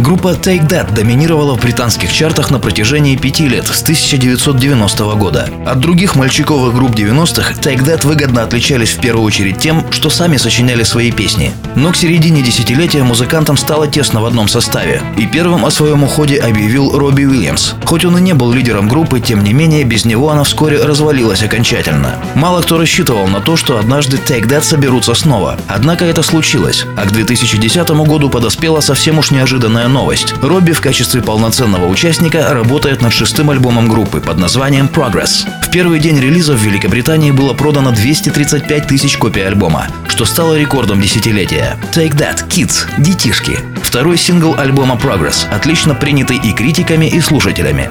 Группа 0.00 0.28
Take 0.28 0.66
That 0.66 0.94
доминировала 0.94 1.54
в 1.54 1.60
британских 1.60 2.10
чартах 2.10 2.50
на 2.50 2.58
протяжении 2.58 3.16
пяти 3.16 3.46
лет, 3.46 3.66
с 3.66 3.82
1990 3.82 5.04
года. 5.16 5.50
От 5.66 5.80
других 5.80 6.16
мальчиковых 6.16 6.74
групп 6.74 6.92
90-х 6.92 7.52
Take 7.60 7.84
That 7.84 8.06
выгодно 8.06 8.42
отличались 8.42 8.92
в 8.92 9.00
первую 9.00 9.26
очередь 9.26 9.58
тем, 9.58 9.84
что 9.90 10.08
сами 10.08 10.38
сочиняли 10.38 10.84
свои 10.84 11.12
песни. 11.12 11.52
Но 11.76 11.92
к 11.92 11.96
середине 11.96 12.40
десятилетия 12.40 13.02
музыкантам 13.02 13.58
стало 13.58 13.88
тесно 13.88 14.22
в 14.22 14.24
одном 14.24 14.48
составе, 14.48 15.02
и 15.18 15.26
первым 15.26 15.66
о 15.66 15.70
своем 15.70 16.02
уходе 16.02 16.38
объявил 16.38 16.98
Робби 16.98 17.24
Уильямс. 17.24 17.74
Хоть 17.84 18.06
он 18.06 18.16
и 18.16 18.22
не 18.22 18.32
был 18.32 18.54
лидером 18.54 18.88
группы, 18.88 19.20
тем 19.20 19.44
не 19.44 19.52
менее, 19.52 19.84
без 19.84 20.06
него 20.06 20.30
она 20.30 20.44
вскоре 20.44 20.82
развалилась 20.82 21.42
окончательно. 21.42 22.14
Мало 22.34 22.62
кто 22.62 22.78
рассчитывал 22.78 23.26
на 23.26 23.40
то, 23.40 23.58
что 23.58 23.76
однажды 23.76 24.16
Take 24.16 24.48
That 24.48 24.62
соберутся 24.62 25.12
снова. 25.12 25.58
Однако 25.68 26.06
это 26.06 26.22
случилось, 26.22 26.86
а 26.96 27.04
к 27.04 27.12
2010 27.12 27.90
году 27.90 28.30
подоспела 28.30 28.80
совсем 28.80 29.18
уж 29.18 29.30
неожиданная 29.30 29.89
новость. 29.90 30.34
Робби 30.42 30.72
в 30.72 30.80
качестве 30.80 31.22
полноценного 31.22 31.86
участника 31.86 32.48
работает 32.52 33.02
над 33.02 33.12
шестым 33.12 33.50
альбомом 33.50 33.88
группы 33.88 34.20
под 34.20 34.38
названием 34.38 34.86
Progress. 34.86 35.46
В 35.62 35.70
первый 35.70 36.00
день 36.00 36.18
релиза 36.18 36.54
в 36.54 36.62
Великобритании 36.62 37.30
было 37.30 37.52
продано 37.52 37.92
235 37.92 38.86
тысяч 38.86 39.16
копий 39.18 39.42
альбома, 39.42 39.88
что 40.08 40.24
стало 40.24 40.58
рекордом 40.58 41.00
десятилетия. 41.00 41.76
Take 41.92 42.16
That, 42.16 42.48
Kids, 42.48 42.86
Детишки. 42.98 43.58
Второй 43.82 44.16
сингл 44.16 44.54
альбома 44.58 44.94
Progress, 44.94 45.48
отлично 45.52 45.94
принятый 45.94 46.38
и 46.38 46.52
критиками, 46.52 47.06
и 47.06 47.20
слушателями. 47.20 47.90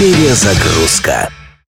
Перезагрузка. 0.00 1.30